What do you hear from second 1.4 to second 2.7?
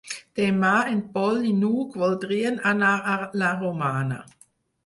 i n'Hug voldrien